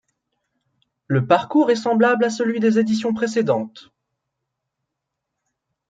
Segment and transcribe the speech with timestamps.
[1.05, 3.91] Le parcours est semblable à celui des éditions précédentes.